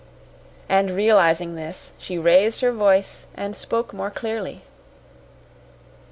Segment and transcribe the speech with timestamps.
[0.67, 4.63] And realizing this, she raised her voice and spoke more clearly.